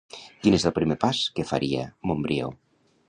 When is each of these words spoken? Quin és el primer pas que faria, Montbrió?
Quin 0.45 0.55
és 0.57 0.63
el 0.69 0.73
primer 0.77 0.97
pas 1.03 1.21
que 1.39 1.45
faria, 1.53 1.85
Montbrió? 2.13 2.49